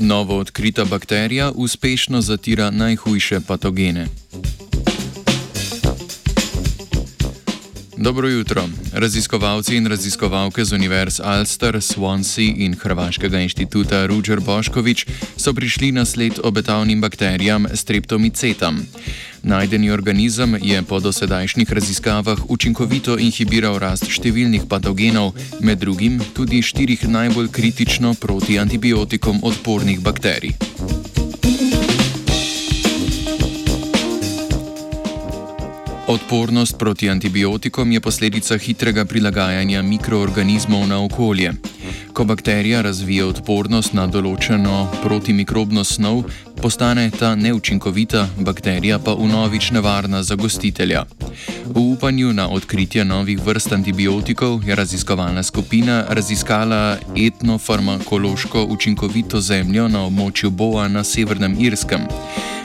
Novo 0.00 0.38
odkrita 0.38 0.84
bakterija 0.84 1.50
uspešno 1.54 2.20
zatira 2.20 2.70
najhujše 2.70 3.40
patogene. 3.40 4.06
Dobro 8.00 8.28
jutro. 8.28 8.62
Raziskovalci 8.92 9.76
in 9.76 9.86
raziskovalke 9.86 10.64
z 10.64 10.72
Univerz 10.72 11.20
Ulster, 11.20 11.74
Swansea 11.82 12.54
in 12.56 12.74
Hrvaškega 12.74 13.40
inštituta 13.40 14.06
Ruđer 14.06 14.40
Boškovič 14.40 15.06
so 15.36 15.54
prišli 15.54 15.92
na 15.92 16.04
sled 16.04 16.32
obetavnim 16.42 17.00
bakterijam 17.00 17.66
streptomicetam. 17.74 18.86
Najdeni 19.42 19.90
organizem 19.90 20.56
je 20.62 20.82
po 20.82 21.00
dosedajšnjih 21.00 21.72
raziskavah 21.72 22.38
učinkovito 22.48 23.18
inhibiral 23.18 23.78
rast 23.78 24.06
številnih 24.06 24.68
patogenov, 24.68 25.34
med 25.60 25.78
drugim 25.78 26.20
tudi 26.34 26.62
štirih 26.62 27.08
najbolj 27.08 27.50
kritično 27.50 28.14
proti 28.14 28.58
antibiotikom 28.58 29.42
odpornih 29.42 30.00
bakterij. 30.00 30.54
Odpornost 36.08 36.78
proti 36.78 37.10
antibiotikom 37.10 37.92
je 37.92 38.00
posledica 38.00 38.56
hitrega 38.58 39.04
prilagajanja 39.04 39.82
mikroorganizmov 39.82 40.86
na 40.88 41.04
okolje. 41.04 41.52
Ko 42.12 42.24
bakterija 42.24 42.80
razvije 42.82 43.26
odpornost 43.28 43.92
na 43.92 44.06
določeno 44.06 44.86
protimikrobno 45.02 45.84
snov, 45.84 46.22
postane 46.62 47.10
ta 47.10 47.34
neučinkovita, 47.34 48.28
bakterija 48.38 48.98
pa 48.98 49.14
vnovič 49.14 49.70
nevarna 49.70 50.22
za 50.22 50.34
gostitelja. 50.34 51.04
V 51.64 51.78
upanju 51.80 52.32
na 52.32 52.48
odkritje 52.48 53.04
novih 53.04 53.46
vrst 53.46 53.72
antibiotikov 53.72 54.64
je 54.68 54.74
raziskovalna 54.74 55.42
skupina 55.42 56.04
raziskala 56.08 56.96
etnofarmakološko 57.16 58.64
učinkovito 58.64 59.40
zemljo 59.40 59.88
na 59.88 60.06
območju 60.06 60.50
Boa 60.50 60.88
na 60.88 61.04
Severnem 61.04 61.56
Irskem. 61.60 62.00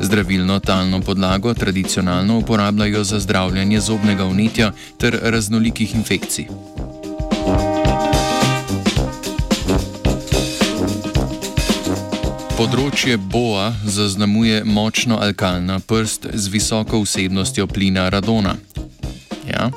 Zdravilno 0.00 0.60
talno 0.60 1.00
podlago 1.00 1.54
tradicionalno 1.54 2.38
uporabljajo 2.38 3.04
za 3.04 3.20
zdravljanje 3.20 3.80
zobnega 3.80 4.24
vnetja 4.24 4.72
ter 4.98 5.18
raznolikih 5.22 5.94
infekcij. 5.94 6.46
Področje 12.58 13.14
boa 13.16 13.68
zaznamuje 13.86 14.64
močno 14.66 15.20
alkalna 15.22 15.76
prst 15.78 16.26
z 16.34 16.50
visoko 16.50 16.98
vsebnostjo 17.04 17.68
plina 17.70 18.08
radona. 18.10 18.56
Ja, 19.46 19.70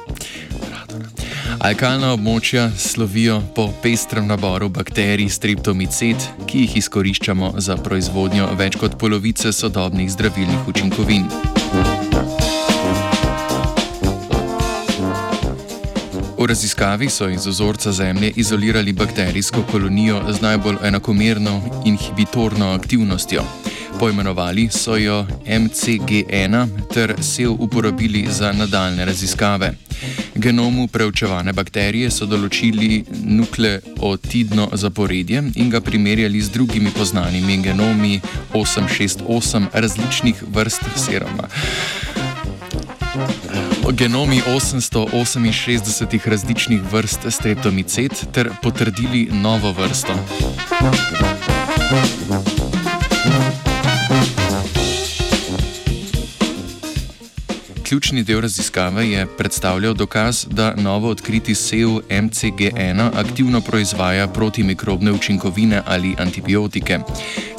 Alkalna 1.62 2.10
območja 2.16 2.72
slovijo 2.73 3.38
po 3.54 3.68
pestrem 3.84 4.26
naboru 4.26 4.72
bakterij 4.73 5.30
streptomicet, 5.30 6.26
ki 6.50 6.66
jih 6.66 6.78
izkoriščamo 6.82 7.54
za 7.62 7.78
proizvodnjo 7.78 8.50
več 8.58 8.82
kot 8.82 8.98
polovice 8.98 9.54
sodobnih 9.54 10.10
zdravilnih 10.10 10.72
učinkovin. 10.73 11.30
V 16.42 16.45
raziskavi 16.47 17.09
so 17.09 17.30
iz 17.30 17.47
ozorca 17.47 17.92
zemlje 17.92 18.31
izolirali 18.36 18.94
bakterijsko 18.94 19.64
kolonijo 19.72 20.22
z 20.30 20.42
najbolj 20.42 20.75
enakomerno 20.83 21.61
inhibitorno 21.86 22.72
aktivnostjo. 22.72 23.44
Poimenovali 24.00 24.70
so 24.70 24.95
jo 24.98 25.28
MCG1 25.45 26.67
ter 26.94 27.14
sev 27.22 27.52
uporabili 27.59 28.28
za 28.31 28.52
nadaljne 28.52 29.06
raziskave. 29.06 29.73
Genomu 30.36 30.88
preučevane 30.88 31.54
bakterije 31.54 32.10
so 32.11 32.26
določili 32.26 33.04
nukleotidno 33.23 34.70
zaporedje 34.73 35.43
in 35.55 35.70
ga 35.70 35.82
primerjali 35.82 36.42
z 36.42 36.49
drugimi 36.49 36.89
poznanimi 36.98 37.61
genomi 37.61 38.21
868 38.54 39.67
različnih 39.73 40.43
vrst 40.54 40.82
seroma. 40.95 41.48
Genomi 43.92 44.42
868 44.48 46.20
različnih 46.26 46.82
vrst 46.92 47.20
streptomicet 47.30 48.26
ter 48.34 48.50
potrdili 48.62 49.30
novo 49.32 49.72
vrsto. 49.72 50.14
Ključni 57.92 58.24
del 58.24 58.40
raziskave 58.42 59.10
je 59.10 59.26
predstavljal 59.38 59.94
dokaz, 59.94 60.46
da 60.50 60.74
novo 60.76 61.10
odkriti 61.10 61.56
sev 61.56 61.90
MCG1 62.10 63.10
aktivno 63.16 63.62
proizvaja 63.62 64.28
protimikrobne 64.28 65.12
učinkovine 65.12 65.82
ali 65.86 66.16
antibiotike. 66.18 67.00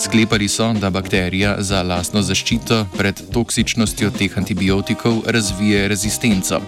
Sklepali 0.05 0.49
so, 0.49 0.73
da 0.73 0.91
bakterija 0.91 1.57
za 1.59 1.83
lastno 1.83 2.23
zaščito 2.23 2.87
pred 2.99 3.21
toksičnostjo 3.33 4.11
teh 4.11 4.39
antibiotikov 4.39 5.21
razvije 5.27 5.89
rezistenco. 5.89 6.61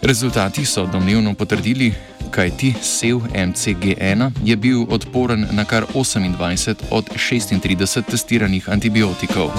Rezultati 0.00 0.64
so 0.64 0.86
domnevno 0.86 1.34
potrdili, 1.34 1.92
kajti 2.30 2.74
sev 2.82 3.20
MCG1 3.34 4.30
je 4.44 4.56
bil 4.56 4.82
odporen 4.88 5.46
na 5.52 5.64
kar 5.64 5.86
28 5.94 6.74
od 6.90 7.08
36 7.08 8.02
testiranih 8.10 8.68
antibiotikov. 8.68 9.50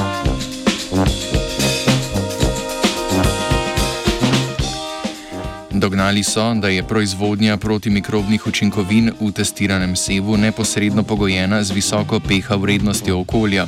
Dognali 5.83 6.23
so, 6.23 6.53
da 6.53 6.67
je 6.67 6.83
proizvodnja 6.83 7.57
protimikrobnih 7.57 8.47
učinkovin 8.47 9.11
v 9.19 9.31
testiranem 9.31 9.95
sevu 9.95 10.37
neposredno 10.37 11.03
pogojena 11.03 11.63
z 11.63 11.71
visoko 11.71 12.19
pH 12.19 12.55
vrednostjo 12.55 13.19
okolja. 13.19 13.67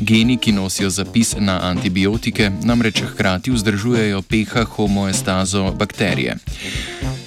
Geni, 0.00 0.36
ki 0.36 0.52
nosijo 0.52 0.90
zapis 0.90 1.34
na 1.38 1.60
antibiotike, 1.62 2.50
namreč 2.62 3.02
hkrati 3.02 3.50
vzdržujejo 3.50 4.22
pH 4.22 4.64
homoestazo 4.76 5.72
bakterije. 5.72 6.36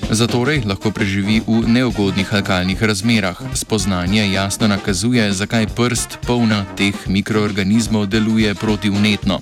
Zatorej 0.10 0.62
lahko 0.64 0.92
preživi 0.92 1.42
v 1.48 1.68
neugodnih 1.68 2.34
alkalnih 2.34 2.84
razmerah. 2.84 3.42
Spoznanje 3.54 4.32
jasno 4.32 4.68
nakazuje, 4.68 5.34
zakaj 5.34 5.68
prst 5.68 6.18
polna 6.28 6.66
teh 6.78 6.96
mikroorganizmov 7.08 8.06
deluje 8.08 8.56
protivnetno. 8.56 9.40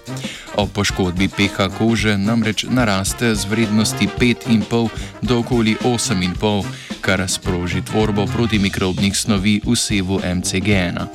Ob 0.57 0.71
poškodbi 0.71 1.27
pH 1.27 1.67
kože 1.77 2.17
namreč 2.17 2.63
naraste 2.69 3.35
z 3.35 3.45
vrednosti 3.45 4.07
5,5 4.07 4.89
do 5.21 5.39
okoli 5.39 5.75
8,5, 5.83 6.63
kar 7.01 7.19
sproži 7.27 7.83
tvorbo 7.83 8.25
protimikrobnih 8.25 9.11
snovi 9.11 9.59
v 9.65 9.75
sevu 9.75 10.19
MCG1. 10.23 11.07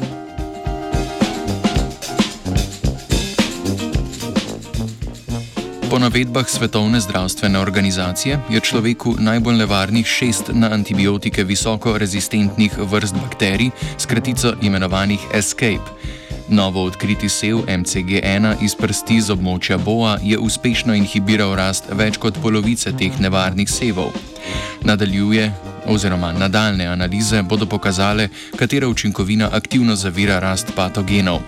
Po 5.91 5.99
navedbah 5.99 6.47
Svetovne 6.47 7.01
zdravstvene 7.01 7.59
organizacije 7.59 8.39
je 8.51 8.61
človeku 8.61 9.17
najbolj 9.19 9.57
nevarnih 9.57 10.07
šest 10.07 10.55
na 10.55 10.71
antibiotike 10.71 11.45
visoko 11.45 11.99
rezistentnih 11.99 12.79
vrst 12.79 13.15
bakterij, 13.15 13.71
skratico 13.99 14.55
imenovanih 14.63 15.19
Escape. 15.35 16.20
Novo 16.51 16.83
odkriti 16.85 17.29
sev 17.29 17.57
MCG1 17.57 18.55
iz 18.63 18.75
prsti 18.75 19.21
z 19.21 19.31
območja 19.33 19.79
Boa 19.79 20.17
je 20.23 20.39
uspešno 20.39 20.95
inhibiral 20.99 21.55
rast 21.55 21.85
več 21.95 22.19
kot 22.19 22.39
polovice 22.43 22.91
teh 22.93 23.21
nevarnih 23.23 23.71
sevov. 23.71 24.11
Nadaljuje, 24.83 25.45
oziroma 25.87 26.33
nadaljne 26.33 26.87
analize 26.91 27.43
bodo 27.43 27.67
pokazale, 27.67 28.29
katera 28.57 28.89
učinkovina 28.89 29.51
aktivno 29.53 29.97
zavira 29.97 30.39
rast 30.39 30.75
patogenov. 30.77 31.39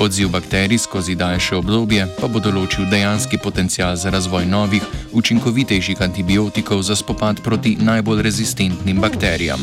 Odziv 0.00 0.28
bakterij 0.28 0.78
skozi 0.78 1.14
daljše 1.14 1.56
obdobje 1.56 2.08
pa 2.20 2.26
bo 2.26 2.42
določil 2.42 2.90
dejanski 2.90 3.38
potencial 3.38 3.96
za 3.96 4.10
razvoj 4.10 4.46
novih, 4.46 4.82
učinkovitejših 5.12 6.02
antibiotikov 6.02 6.82
za 6.82 6.96
spopad 6.96 7.44
proti 7.44 7.76
najbolj 7.80 8.22
rezistentnim 8.22 9.00
bakterijam. 9.00 9.62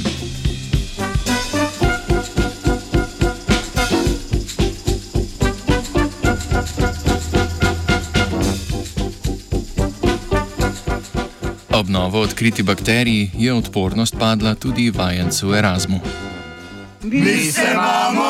Ob 11.76 11.90
novo 11.90 12.22
odkriti 12.22 12.64
bakteriji 12.64 13.32
je 13.38 13.54
odpornost 13.54 14.16
padla 14.20 14.56
tudi 14.56 14.90
vajencu 14.90 15.54
Erasmu. 15.54 16.00
Mi 17.04 17.52
se 17.52 17.62
imamo! 17.74 18.25